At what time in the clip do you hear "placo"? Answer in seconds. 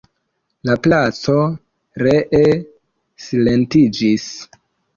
0.87-1.35